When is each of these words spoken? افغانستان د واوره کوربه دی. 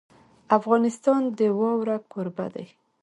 افغانستان 0.57 1.21
د 1.37 1.39
واوره 1.59 1.97
کوربه 2.11 2.47
دی. 2.53 2.67